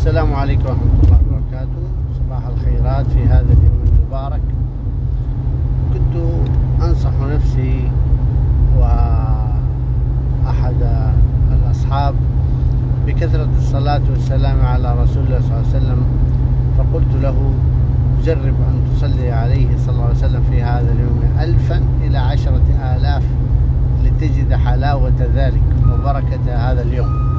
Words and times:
السلام 0.00 0.32
عليكم 0.32 0.64
ورحمة 0.64 0.96
الله 1.04 1.20
وبركاته. 1.28 1.82
صباح 2.18 2.42
الخيرات 2.46 3.06
في 3.06 3.24
هذا 3.24 3.52
اليوم 3.52 3.80
المبارك. 3.86 4.40
كنت 5.92 6.14
أنصح 6.82 7.12
نفسي 7.20 7.90
وأحد 8.78 10.80
الأصحاب 11.52 12.14
بكثرة 13.06 13.48
الصلاة 13.58 14.00
والسلام 14.10 14.60
على 14.60 15.02
رسول 15.02 15.24
الله 15.24 15.40
صلى 15.40 15.48
الله 15.48 15.66
عليه 15.68 15.76
وسلم 15.76 16.00
فقلت 16.78 17.12
له 17.22 17.54
جرب 18.24 18.54
أن 18.68 18.76
تصلي 18.96 19.32
عليه 19.32 19.78
صلى 19.78 19.94
الله 19.94 20.04
عليه 20.04 20.24
وسلم 20.24 20.42
في 20.50 20.62
هذا 20.62 20.92
اليوم 20.92 21.22
ألفا 21.40 21.82
إلى 22.00 22.18
عشرة 22.18 22.96
آلاف 22.96 23.24
لتجد 24.04 24.54
حلاوة 24.54 25.28
ذلك 25.34 25.62
وبركة 25.92 26.56
هذا 26.56 26.82
اليوم. 26.82 27.29